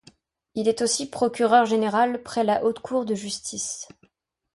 [0.55, 3.87] Il est aussi procureur général près la Haute Cour de Justice.